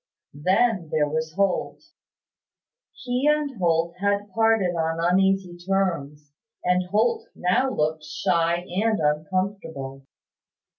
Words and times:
Then 0.33 0.89
there 0.89 1.07
was 1.07 1.35
Holt. 1.35 1.83
He 2.91 3.27
and 3.27 3.55
Holt 3.59 3.97
had 3.99 4.31
parted 4.33 4.75
on 4.75 4.97
uneasy 4.99 5.55
terms; 5.63 6.31
and 6.63 6.87
Holt 6.89 7.27
now 7.35 7.69
looked 7.69 8.03
shy 8.03 8.65
and 8.67 8.99
uncomfortable. 8.99 10.07